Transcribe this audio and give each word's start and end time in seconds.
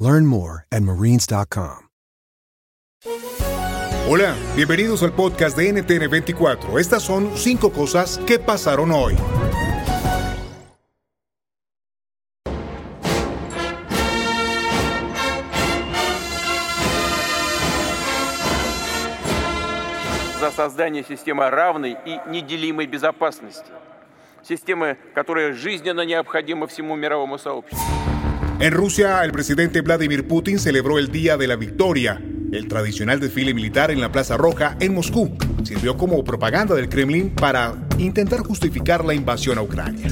Learn 0.00 0.24
more 0.24 0.64
at 0.72 0.80
marines.com. 0.80 1.90
Hola, 4.08 4.34
bienvenidos 4.56 5.02
al 5.02 5.12
podcast 5.12 5.58
de 5.58 5.70
NTN 5.74 6.08
24. 6.08 6.78
Estas 6.78 7.02
son 7.02 7.36
cinco 7.36 7.70
cosas 7.70 8.18
que 8.26 8.38
pasaron 8.38 8.90
hoy. 8.92 9.14
за 20.40 20.50
создание 20.50 21.04
системы 21.04 21.50
равной 21.50 21.98
и 22.06 22.18
неделимой 22.26 22.86
безопасности. 22.86 23.70
Системы, 24.42 24.96
которая 25.14 25.52
жизненно 25.52 26.00
необходима 26.00 26.66
всему 26.66 26.96
мировому 26.96 27.36
сообществу. 27.36 28.09
En 28.60 28.72
Rusia, 28.72 29.24
el 29.24 29.32
presidente 29.32 29.80
Vladimir 29.80 30.28
Putin 30.28 30.58
celebró 30.58 30.98
el 30.98 31.10
Día 31.10 31.38
de 31.38 31.46
la 31.46 31.56
Victoria. 31.56 32.20
El 32.52 32.68
tradicional 32.68 33.18
desfile 33.18 33.54
militar 33.54 33.90
en 33.90 34.02
la 34.02 34.12
Plaza 34.12 34.36
Roja 34.36 34.76
en 34.80 34.94
Moscú 34.94 35.34
sirvió 35.64 35.96
como 35.96 36.22
propaganda 36.24 36.74
del 36.74 36.90
Kremlin 36.90 37.30
para 37.30 37.74
intentar 37.96 38.40
justificar 38.40 39.02
la 39.02 39.14
invasión 39.14 39.56
a 39.56 39.62
Ucrania. 39.62 40.08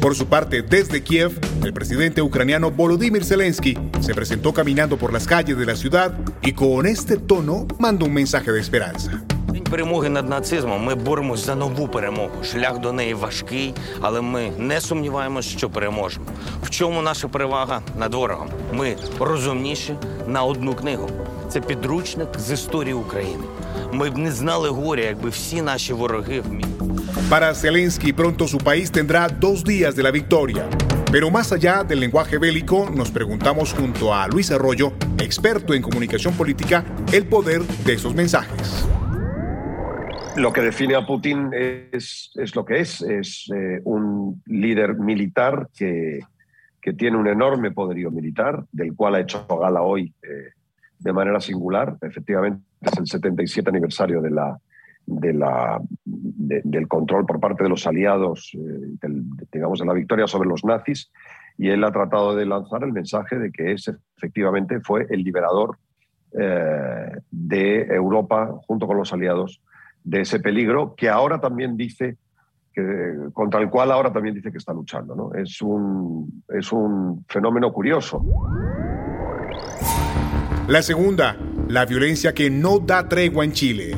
Por 0.00 0.16
su 0.16 0.26
parte, 0.26 0.62
desde 0.62 1.04
Kiev, 1.04 1.38
el 1.64 1.72
presidente 1.72 2.22
ucraniano 2.22 2.72
Volodymyr 2.72 3.24
Zelensky 3.24 3.78
se 4.00 4.14
presentó 4.14 4.52
caminando 4.52 4.96
por 4.98 5.12
las 5.12 5.28
calles 5.28 5.56
de 5.56 5.66
la 5.66 5.76
ciudad 5.76 6.18
y 6.42 6.54
con 6.54 6.86
este 6.86 7.18
tono 7.18 7.68
mandó 7.78 8.06
un 8.06 8.14
mensaje 8.14 8.50
de 8.50 8.60
esperanza. 8.60 9.25
Перемоги 9.70 10.08
над 10.08 10.28
нацизмом. 10.28 10.84
Ми 10.84 10.94
боремось 10.94 11.46
за 11.46 11.54
нову 11.54 11.88
перемогу. 11.88 12.44
Шлях 12.44 12.78
до 12.78 12.92
неї 12.92 13.14
важкий, 13.14 13.74
але 14.00 14.20
ми 14.20 14.50
не 14.58 14.80
сумніваємося, 14.80 15.58
що 15.58 15.70
переможемо. 15.70 16.26
В 16.62 16.70
чому 16.70 17.02
наша 17.02 17.28
перевага 17.28 17.80
над 17.98 18.14
ворогом? 18.14 18.48
Ми 18.72 18.96
розумніші 19.20 19.94
на 20.26 20.42
одну 20.42 20.74
книгу. 20.74 21.10
Це 21.48 21.60
підручник 21.60 22.28
з 22.38 22.52
історії 22.52 22.94
України. 22.94 23.44
Ми 23.92 24.10
б 24.10 24.18
не 24.18 24.32
знали 24.32 24.68
горя, 24.68 25.04
якби 25.04 25.28
всі 25.28 25.62
наші 25.62 25.92
вороги 25.92 26.40
вміли. 26.40 26.70
Para 27.30 27.52
Zelensky, 27.54 28.12
pronto 28.12 28.46
su 28.46 28.58
país 28.58 28.86
tendrá 28.98 29.28
dos 29.28 29.64
días 29.64 29.92
de 29.96 30.02
la 30.06 30.12
victoria. 30.12 30.62
Pero 31.10 31.30
más 31.30 31.50
allá 31.56 31.82
del 31.82 32.00
lenguaje 32.04 32.38
bélico, 32.38 32.88
nos 33.00 33.10
preguntamos 33.10 33.72
junto 33.78 34.14
a 34.14 34.28
Luis 34.28 34.48
Arroyo, 34.50 34.92
experto 35.18 35.74
en 35.74 35.82
comunicación 35.88 36.34
política, 36.34 36.84
el 37.18 37.24
poder 37.34 37.60
de 37.86 37.92
esos 37.94 38.14
mensajes. 38.14 38.86
Lo 40.36 40.52
que 40.52 40.60
define 40.60 40.94
a 40.94 41.06
Putin 41.06 41.50
es, 41.52 42.30
es 42.34 42.54
lo 42.54 42.64
que 42.66 42.80
es, 42.80 43.00
es 43.00 43.50
eh, 43.54 43.80
un 43.84 44.42
líder 44.44 44.96
militar 44.96 45.68
que, 45.74 46.20
que, 46.80 46.92
tiene 46.92 47.16
un 47.16 47.26
enorme 47.26 47.70
poderío 47.70 48.10
militar, 48.10 48.62
del 48.70 48.94
cual 48.94 49.14
ha 49.14 49.20
hecho 49.20 49.46
gala 49.46 49.80
hoy 49.80 50.12
eh, 50.22 50.50
de 50.98 51.12
manera 51.14 51.40
singular. 51.40 51.96
Efectivamente, 52.02 52.62
es 52.82 52.98
el 52.98 53.06
77 53.06 53.70
aniversario 53.70 54.20
de 54.20 54.30
la, 54.30 54.58
de 55.06 55.32
la, 55.32 55.80
de, 56.04 56.60
del 56.64 56.86
control 56.86 57.24
por 57.24 57.40
parte 57.40 57.62
de 57.62 57.70
los 57.70 57.86
aliados, 57.86 58.50
eh, 58.54 59.08
digamos, 59.50 59.78
de 59.78 59.86
la 59.86 59.94
victoria 59.94 60.26
sobre 60.26 60.50
los 60.50 60.66
nazis, 60.66 61.10
y 61.56 61.70
él 61.70 61.82
ha 61.82 61.92
tratado 61.92 62.36
de 62.36 62.44
lanzar 62.44 62.84
el 62.84 62.92
mensaje 62.92 63.38
de 63.38 63.50
que 63.50 63.72
ese 63.72 63.94
efectivamente 64.18 64.80
fue 64.80 65.06
el 65.08 65.22
liberador 65.22 65.78
de 67.30 67.82
Europa 67.84 68.54
junto 68.66 68.86
con 68.86 68.98
los 68.98 69.10
aliados 69.14 69.62
de 70.06 70.20
ese 70.20 70.38
peligro 70.38 70.94
que 70.96 71.08
ahora 71.08 71.40
también 71.40 71.76
dice, 71.76 72.16
que, 72.72 72.82
contra 73.32 73.60
el 73.60 73.68
cual 73.68 73.90
ahora 73.90 74.12
también 74.12 74.36
dice 74.36 74.52
que 74.52 74.58
está 74.58 74.72
luchando. 74.72 75.14
¿no? 75.14 75.34
Es, 75.34 75.60
un, 75.60 76.42
es 76.48 76.72
un 76.72 77.24
fenómeno 77.28 77.72
curioso. 77.72 78.24
La 80.68 80.82
segunda, 80.82 81.36
la 81.68 81.84
violencia 81.84 82.32
que 82.32 82.50
no 82.50 82.78
da 82.78 83.08
tregua 83.08 83.44
en 83.44 83.52
Chile. 83.52 83.96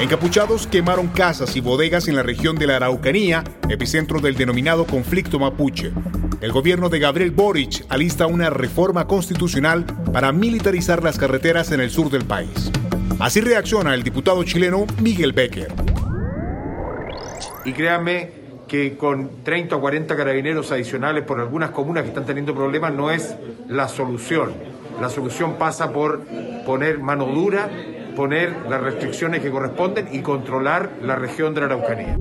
Encapuchados 0.00 0.68
quemaron 0.68 1.08
casas 1.08 1.56
y 1.56 1.60
bodegas 1.60 2.06
en 2.06 2.14
la 2.14 2.22
región 2.22 2.54
de 2.54 2.68
la 2.68 2.76
Araucanía, 2.76 3.42
epicentro 3.68 4.20
del 4.20 4.36
denominado 4.36 4.86
conflicto 4.86 5.40
mapuche. 5.40 5.90
El 6.40 6.52
gobierno 6.52 6.88
de 6.88 7.00
Gabriel 7.00 7.32
Boric 7.32 7.84
alista 7.88 8.28
una 8.28 8.48
reforma 8.48 9.08
constitucional 9.08 9.84
para 10.12 10.30
militarizar 10.30 11.02
las 11.02 11.18
carreteras 11.18 11.72
en 11.72 11.80
el 11.80 11.90
sur 11.90 12.10
del 12.10 12.24
país. 12.24 12.70
Así 13.18 13.40
reacciona 13.40 13.92
el 13.92 14.04
diputado 14.04 14.44
chileno 14.44 14.86
Miguel 15.02 15.32
Becker. 15.32 15.72
Y 17.64 17.72
créanme 17.72 18.30
que 18.68 18.96
con 18.96 19.42
30 19.42 19.74
o 19.74 19.80
40 19.80 20.14
carabineros 20.14 20.70
adicionales 20.70 21.24
por 21.24 21.40
algunas 21.40 21.70
comunas 21.70 22.04
que 22.04 22.10
están 22.10 22.24
teniendo 22.24 22.54
problemas 22.54 22.94
no 22.94 23.10
es 23.10 23.34
la 23.66 23.88
solución. 23.88 24.52
La 25.00 25.08
solución 25.08 25.56
pasa 25.58 25.92
por 25.92 26.22
poner 26.64 27.00
mano 27.00 27.26
dura 27.26 27.68
poner 28.18 28.52
las 28.68 28.80
restricciones 28.80 29.40
que 29.42 29.48
corresponden 29.48 30.08
y 30.10 30.22
controlar 30.22 30.90
la 31.02 31.14
región 31.14 31.54
de 31.54 31.60
la 31.60 31.66
Araucanía. 31.66 32.18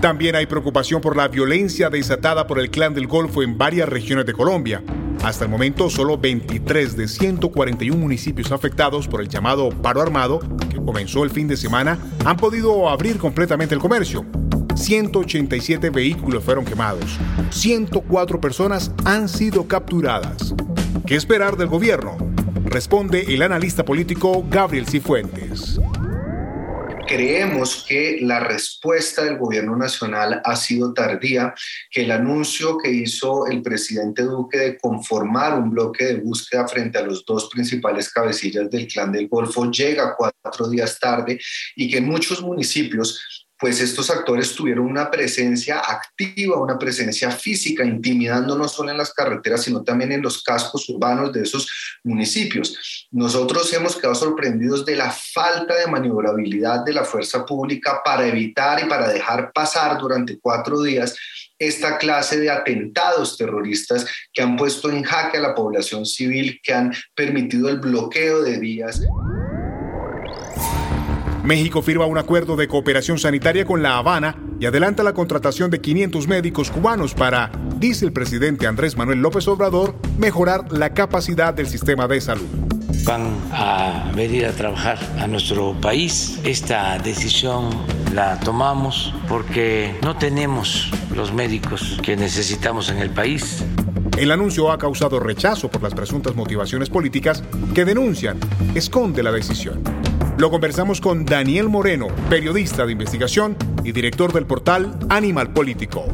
También 0.00 0.34
hay 0.34 0.46
preocupación 0.46 1.00
por 1.00 1.16
la 1.16 1.28
violencia 1.28 1.88
desatada 1.88 2.48
por 2.48 2.58
el 2.58 2.68
Clan 2.68 2.94
del 2.94 3.06
Golfo 3.06 3.44
en 3.44 3.56
varias 3.56 3.88
regiones 3.88 4.26
de 4.26 4.32
Colombia. 4.32 4.82
Hasta 5.22 5.44
el 5.44 5.52
momento, 5.52 5.88
solo 5.88 6.18
23 6.18 6.96
de 6.96 7.06
141 7.06 7.96
municipios 7.96 8.50
afectados 8.50 9.06
por 9.06 9.20
el 9.20 9.28
llamado 9.28 9.68
paro 9.68 10.02
armado, 10.02 10.40
que 10.68 10.78
comenzó 10.78 11.22
el 11.22 11.30
fin 11.30 11.46
de 11.46 11.56
semana, 11.56 11.96
han 12.24 12.36
podido 12.36 12.88
abrir 12.88 13.18
completamente 13.18 13.76
el 13.76 13.80
comercio. 13.80 14.26
187 14.74 15.90
vehículos 15.90 16.42
fueron 16.42 16.64
quemados. 16.64 17.20
104 17.50 18.40
personas 18.40 18.90
han 19.04 19.28
sido 19.28 19.68
capturadas. 19.68 20.56
¿Qué 21.06 21.14
esperar 21.14 21.56
del 21.56 21.68
gobierno? 21.68 22.25
Responde 22.76 23.24
el 23.26 23.40
analista 23.40 23.86
político 23.86 24.44
Gabriel 24.50 24.86
Cifuentes. 24.86 25.80
Creemos 27.08 27.86
que 27.88 28.18
la 28.20 28.38
respuesta 28.38 29.24
del 29.24 29.38
gobierno 29.38 29.74
nacional 29.76 30.42
ha 30.44 30.56
sido 30.56 30.92
tardía, 30.92 31.54
que 31.90 32.02
el 32.02 32.10
anuncio 32.10 32.76
que 32.76 32.90
hizo 32.90 33.46
el 33.46 33.62
presidente 33.62 34.24
Duque 34.24 34.58
de 34.58 34.76
conformar 34.76 35.58
un 35.58 35.70
bloque 35.70 36.04
de 36.04 36.14
búsqueda 36.16 36.68
frente 36.68 36.98
a 36.98 37.06
los 37.06 37.24
dos 37.24 37.48
principales 37.48 38.12
cabecillas 38.12 38.68
del 38.68 38.86
clan 38.86 39.10
del 39.10 39.28
Golfo 39.28 39.70
llega 39.70 40.14
cuatro 40.14 40.68
días 40.68 41.00
tarde 41.00 41.40
y 41.76 41.90
que 41.90 41.96
en 41.96 42.04
muchos 42.04 42.42
municipios 42.42 43.45
pues 43.58 43.80
estos 43.80 44.10
actores 44.10 44.54
tuvieron 44.54 44.86
una 44.86 45.10
presencia 45.10 45.78
activa, 45.78 46.60
una 46.60 46.78
presencia 46.78 47.30
física, 47.30 47.84
intimidando 47.84 48.56
no 48.56 48.68
solo 48.68 48.90
en 48.90 48.98
las 48.98 49.12
carreteras, 49.12 49.62
sino 49.62 49.82
también 49.82 50.12
en 50.12 50.22
los 50.22 50.42
cascos 50.42 50.88
urbanos 50.88 51.32
de 51.32 51.42
esos 51.42 51.68
municipios. 52.04 53.06
Nosotros 53.10 53.72
hemos 53.72 53.96
quedado 53.96 54.14
sorprendidos 54.14 54.84
de 54.84 54.96
la 54.96 55.10
falta 55.10 55.74
de 55.74 55.86
maniobrabilidad 55.86 56.84
de 56.84 56.92
la 56.92 57.04
fuerza 57.04 57.46
pública 57.46 58.02
para 58.04 58.26
evitar 58.26 58.84
y 58.84 58.88
para 58.88 59.08
dejar 59.08 59.52
pasar 59.52 59.98
durante 59.98 60.38
cuatro 60.38 60.82
días 60.82 61.16
esta 61.58 61.96
clase 61.96 62.38
de 62.38 62.50
atentados 62.50 63.38
terroristas 63.38 64.06
que 64.32 64.42
han 64.42 64.56
puesto 64.56 64.90
en 64.90 65.02
jaque 65.02 65.38
a 65.38 65.40
la 65.40 65.54
población 65.54 66.04
civil, 66.04 66.60
que 66.62 66.74
han 66.74 66.92
permitido 67.14 67.68
el 67.68 67.78
bloqueo 67.78 68.42
de 68.42 68.58
vías. 68.58 69.00
México 71.46 71.80
firma 71.80 72.06
un 72.06 72.18
acuerdo 72.18 72.56
de 72.56 72.66
cooperación 72.66 73.20
sanitaria 73.20 73.64
con 73.64 73.80
La 73.80 73.98
Habana 73.98 74.36
y 74.58 74.66
adelanta 74.66 75.04
la 75.04 75.14
contratación 75.14 75.70
de 75.70 75.80
500 75.80 76.26
médicos 76.26 76.72
cubanos 76.72 77.14
para, 77.14 77.52
dice 77.76 78.04
el 78.04 78.12
presidente 78.12 78.66
Andrés 78.66 78.96
Manuel 78.96 79.20
López 79.20 79.46
Obrador, 79.46 79.94
mejorar 80.18 80.72
la 80.72 80.92
capacidad 80.92 81.54
del 81.54 81.68
sistema 81.68 82.08
de 82.08 82.20
salud. 82.20 82.48
Van 83.04 83.36
a 83.52 84.10
venir 84.16 84.46
a 84.46 84.50
trabajar 84.50 84.98
a 85.20 85.28
nuestro 85.28 85.72
país. 85.80 86.40
Esta 86.42 86.98
decisión 86.98 87.70
la 88.12 88.40
tomamos 88.40 89.14
porque 89.28 89.94
no 90.02 90.16
tenemos 90.16 90.90
los 91.14 91.32
médicos 91.32 92.00
que 92.02 92.16
necesitamos 92.16 92.90
en 92.90 92.98
el 92.98 93.10
país. 93.10 93.64
El 94.18 94.32
anuncio 94.32 94.72
ha 94.72 94.78
causado 94.78 95.20
rechazo 95.20 95.70
por 95.70 95.80
las 95.80 95.94
presuntas 95.94 96.34
motivaciones 96.34 96.90
políticas 96.90 97.44
que 97.72 97.84
denuncian 97.84 98.40
esconde 98.74 99.22
la 99.22 99.30
decisión. 99.30 99.95
Lo 100.38 100.50
conversamos 100.50 101.00
con 101.00 101.24
Daniel 101.24 101.70
Moreno, 101.70 102.08
periodista 102.28 102.84
de 102.84 102.92
investigación 102.92 103.56
y 103.82 103.92
director 103.92 104.34
del 104.34 104.44
portal 104.44 104.98
Animal 105.08 105.54
Político. 105.54 106.04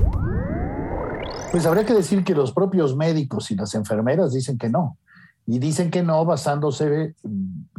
Pues 1.51 1.67
habría 1.67 1.85
que 1.85 1.93
decir 1.93 2.23
que 2.23 2.33
los 2.33 2.53
propios 2.53 2.95
médicos 2.95 3.51
y 3.51 3.57
las 3.57 3.75
enfermeras 3.75 4.33
dicen 4.33 4.59
que 4.59 4.69
no. 4.69 4.97
Y 5.45 5.59
dicen 5.59 5.91
que 5.91 6.05
no 6.05 6.25
basándose 6.25 7.17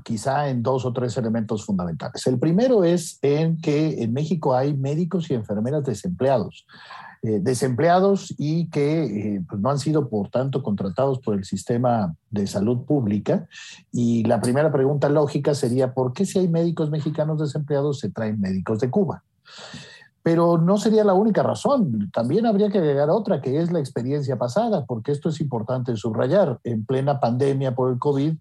quizá 0.04 0.50
en 0.50 0.62
dos 0.62 0.86
o 0.86 0.94
tres 0.94 1.18
elementos 1.18 1.66
fundamentales. 1.66 2.26
El 2.28 2.40
primero 2.40 2.84
es 2.84 3.20
en 3.22 3.60
que 3.60 4.04
en 4.04 4.14
México 4.14 4.56
hay 4.56 4.74
médicos 4.76 5.30
y 5.30 5.34
enfermeras 5.34 5.84
desempleados. 5.84 6.66
Eh, 7.26 7.40
desempleados 7.42 8.36
y 8.38 8.70
que 8.70 9.06
eh, 9.36 9.42
pues 9.48 9.62
no 9.62 9.70
han 9.70 9.80
sido, 9.80 10.10
por 10.10 10.30
tanto, 10.30 10.62
contratados 10.62 11.20
por 11.20 11.36
el 11.36 11.46
sistema 11.46 12.14
de 12.30 12.48
salud 12.48 12.84
pública. 12.84 13.48
Y 13.94 14.26
la 14.26 14.42
primera 14.42 14.74
pregunta 14.74 15.08
lógica 15.08 15.56
sería, 15.56 15.94
¿por 15.94 16.12
qué 16.12 16.26
si 16.26 16.40
hay 16.40 16.50
médicos 16.50 16.92
mexicanos 16.92 17.40
desempleados 17.40 18.00
se 18.00 18.10
traen 18.10 18.42
médicos 18.42 18.80
de 18.80 18.90
Cuba? 18.90 19.24
Pero 20.22 20.58
no 20.58 20.78
sería 20.78 21.06
la 21.06 21.14
única 21.14 21.44
razón. 21.44 22.12
También 22.12 22.46
habría 22.46 22.70
que 22.70 22.80
agregar 22.80 23.10
otra, 23.10 23.40
que 23.40 23.58
es 23.58 23.72
la 23.72 23.80
experiencia 23.80 24.38
pasada, 24.38 24.86
porque 24.86 25.14
esto 25.14 25.30
es 25.30 25.40
importante 25.40 25.96
subrayar. 25.96 26.60
En 26.66 26.86
plena 26.86 27.22
pandemia 27.22 27.74
por 27.74 27.90
el 27.90 28.00
COVID, 28.00 28.36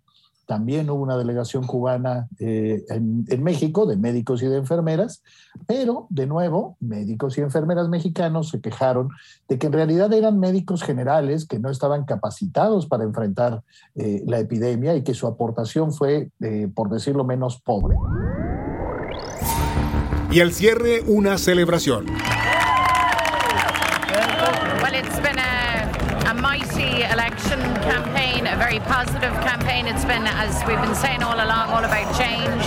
también 0.53 0.91
hubo 0.91 1.03
una 1.03 1.17
delegación 1.17 1.67
cubana 1.67 2.29
eh, 2.39 2.85
en, 2.91 3.43
México 3.43 3.87
de 3.87 3.97
médicos 3.97 4.43
y 4.43 4.47
de 4.49 4.59
enfermeras, 4.59 5.23
pero 5.67 6.07
de 6.11 6.27
nuevo, 6.27 6.77
médicos 6.79 7.39
y 7.39 7.41
enfermeras 7.41 7.89
mexicanos 7.89 8.51
se 8.51 8.61
quejaron 8.61 9.09
de 9.49 9.59
que 9.59 9.69
en 9.69 9.73
realidad 9.73 10.13
eran 10.13 10.39
médicos 10.39 10.83
generales 10.83 11.47
que 11.47 11.59
no 11.59 11.71
estaban 11.71 12.05
capacitados 12.05 12.87
para 12.87 13.05
enfrentar 13.05 13.63
eh, 13.95 14.23
la 14.27 14.41
epidemia 14.41 14.95
y 14.95 15.03
que 15.03 15.15
su 15.15 15.27
aportación 15.27 15.91
fue, 15.91 16.29
eh, 16.43 16.69
por 16.75 16.91
decirlo 16.91 17.25
menos, 17.25 17.59
pobre. 17.59 17.97
Y 20.31 20.43
al 20.43 20.53
cierre, 20.53 21.01
una 21.07 21.39
celebración. 21.39 22.05
mighty 26.43 27.03
election 27.03 27.61
campaign, 27.83 28.22
a 28.53 28.57
very 28.57 28.81
positive 28.81 29.33
campaign. 29.41 29.87
It's 29.87 30.05
been, 30.05 30.27
as 30.27 30.63
we've 30.67 30.81
been 30.81 30.95
saying 30.95 31.23
all 31.23 31.37
along, 31.37 31.71
all 31.71 31.85
about 31.85 32.07
change. 32.15 32.63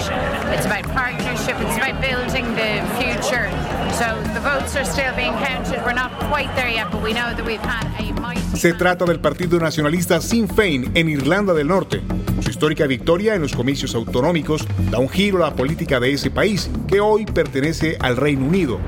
It's 0.56 0.66
about 0.66 0.84
partnership. 0.94 1.56
It's 1.62 1.78
about 1.78 2.02
building 2.02 2.46
the 2.56 2.82
future. 2.98 3.46
So 3.94 4.08
the 4.34 4.42
votes 4.42 4.76
are 4.76 4.84
still 4.86 5.14
being 5.16 5.34
counted. 5.46 5.84
We're 5.86 5.94
not 5.94 6.12
quite 6.32 6.50
there 6.56 6.70
yet, 6.70 6.92
but 6.92 7.04
we 7.04 7.14
know 7.14 7.30
that 7.36 7.46
we've 7.46 7.62
had 7.62 7.86
a 8.00 8.20
mighty. 8.20 8.42
Se 8.58 8.74
trata 8.74 9.06
del 9.06 9.20
partido 9.20 9.60
nacionalista 9.60 10.22
Sinn 10.22 10.48
Féin 10.48 10.92
en 10.96 11.08
Irlanda 11.08 11.54
del 11.54 11.68
Norte. 11.68 12.02
Su 12.42 12.50
histórica 12.50 12.88
victoria 12.88 13.36
en 13.36 13.42
los 13.42 13.54
comicios 13.54 13.94
autonómicos 13.94 14.66
da 14.90 14.98
un 14.98 15.10
giro 15.10 15.38
a 15.44 15.50
la 15.50 15.56
política 15.56 16.00
de 16.00 16.14
ese 16.14 16.32
país, 16.32 16.70
que 16.88 17.00
hoy 17.00 17.26
pertenece 17.26 17.98
al 18.00 18.18
Reino 18.18 18.46
Unido. 18.46 18.80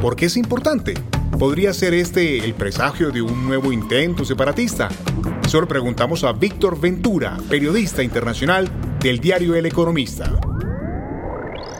¿Por 0.00 0.16
qué 0.16 0.26
es 0.26 0.36
importante? 0.36 0.94
¿Podría 1.38 1.72
ser 1.72 1.94
este 1.94 2.44
el 2.44 2.54
presagio 2.54 3.12
de 3.12 3.22
un 3.22 3.46
nuevo 3.46 3.72
intento 3.72 4.24
separatista? 4.24 4.88
Preguntamos 5.50 6.22
a 6.22 6.30
Víctor 6.32 6.80
Ventura, 6.80 7.36
periodista 7.48 8.04
internacional 8.04 8.70
del 9.00 9.18
diario 9.18 9.56
El 9.56 9.66
Economista. 9.66 10.30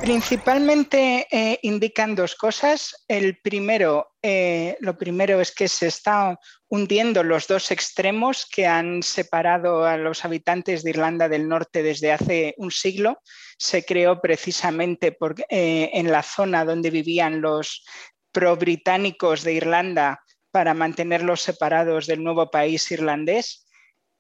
Principalmente 0.00 1.28
eh, 1.30 1.56
indican 1.62 2.16
dos 2.16 2.34
cosas. 2.34 3.04
El 3.06 3.38
primero, 3.38 4.08
eh, 4.22 4.76
lo 4.80 4.98
primero 4.98 5.40
es 5.40 5.54
que 5.54 5.68
se 5.68 5.86
están 5.86 6.36
hundiendo 6.68 7.22
los 7.22 7.46
dos 7.46 7.70
extremos 7.70 8.44
que 8.52 8.66
han 8.66 9.04
separado 9.04 9.84
a 9.84 9.96
los 9.96 10.24
habitantes 10.24 10.82
de 10.82 10.90
Irlanda 10.90 11.28
del 11.28 11.48
Norte 11.48 11.84
desde 11.84 12.10
hace 12.10 12.54
un 12.58 12.72
siglo. 12.72 13.20
Se 13.56 13.84
creó 13.84 14.20
precisamente 14.20 15.16
eh, 15.48 15.90
en 15.94 16.10
la 16.10 16.24
zona 16.24 16.64
donde 16.64 16.90
vivían 16.90 17.40
los 17.40 17.84
pro-británicos 18.32 19.44
de 19.44 19.52
Irlanda 19.52 20.20
para 20.50 20.74
mantenerlos 20.74 21.42
separados 21.42 22.06
del 22.06 22.22
nuevo 22.22 22.50
país 22.50 22.90
irlandés 22.90 23.66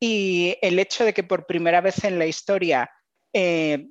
y 0.00 0.56
el 0.62 0.78
hecho 0.78 1.04
de 1.04 1.12
que 1.12 1.22
por 1.22 1.46
primera 1.46 1.80
vez 1.80 2.04
en 2.04 2.18
la 2.18 2.26
historia 2.26 2.90
eh, 3.32 3.86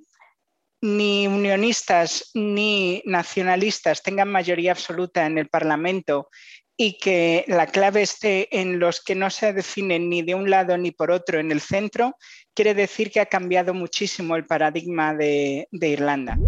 ni 0.82 1.28
unionistas 1.28 2.32
ni 2.34 3.02
nacionalistas 3.06 4.02
tengan 4.02 4.32
mayoría 4.32 4.72
absoluta 4.72 5.26
en 5.26 5.38
el 5.38 5.50
Parlamento 5.50 6.30
y 6.78 6.98
que 6.98 7.44
la 7.48 7.68
clave 7.68 8.02
esté 8.02 8.48
en 8.58 8.80
los 8.80 9.04
que 9.04 9.14
no 9.14 9.30
se 9.30 9.52
definen 9.52 10.10
ni 10.10 10.22
de 10.22 10.36
un 10.36 10.50
lado 10.50 10.78
ni 10.78 10.92
por 10.92 11.12
otro 11.12 11.38
en 11.38 11.52
el 11.52 11.60
centro, 11.60 12.16
quiere 12.56 12.74
decir 12.74 13.12
que 13.12 13.20
ha 13.20 13.26
cambiado 13.26 13.74
muchísimo 13.74 14.38
el 14.38 14.46
paradigma 14.46 15.14
de 15.14 15.68
Irlanda. 15.72 16.40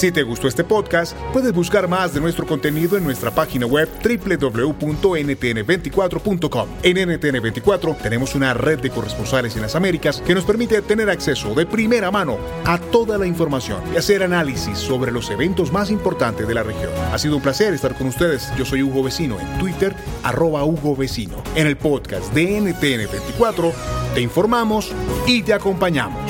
Si 0.00 0.10
te 0.10 0.22
gustó 0.22 0.48
este 0.48 0.64
podcast, 0.64 1.14
puedes 1.30 1.52
buscar 1.52 1.86
más 1.86 2.14
de 2.14 2.22
nuestro 2.22 2.46
contenido 2.46 2.96
en 2.96 3.04
nuestra 3.04 3.30
página 3.30 3.66
web 3.66 3.86
www.ntn24.com. 4.02 6.68
En 6.82 6.96
NTN24 6.96 7.98
tenemos 7.98 8.34
una 8.34 8.54
red 8.54 8.78
de 8.78 8.88
corresponsales 8.88 9.56
en 9.56 9.62
las 9.62 9.76
Américas 9.76 10.22
que 10.22 10.34
nos 10.34 10.44
permite 10.44 10.80
tener 10.80 11.10
acceso 11.10 11.54
de 11.54 11.66
primera 11.66 12.10
mano 12.10 12.38
a 12.64 12.78
toda 12.78 13.18
la 13.18 13.26
información 13.26 13.82
y 13.92 13.98
hacer 13.98 14.22
análisis 14.22 14.78
sobre 14.78 15.12
los 15.12 15.28
eventos 15.28 15.70
más 15.70 15.90
importantes 15.90 16.48
de 16.48 16.54
la 16.54 16.62
región. 16.62 16.92
Ha 17.12 17.18
sido 17.18 17.36
un 17.36 17.42
placer 17.42 17.74
estar 17.74 17.94
con 17.94 18.06
ustedes. 18.06 18.50
Yo 18.56 18.64
soy 18.64 18.82
Hugo 18.82 19.02
Vecino 19.02 19.38
en 19.38 19.58
Twitter, 19.58 19.94
arroba 20.22 20.64
Hugo 20.64 20.96
Vecino. 20.96 21.42
En 21.54 21.66
el 21.66 21.76
podcast 21.76 22.32
de 22.32 22.58
NTN24 22.58 23.70
te 24.14 24.22
informamos 24.22 24.92
y 25.26 25.42
te 25.42 25.52
acompañamos. 25.52 26.29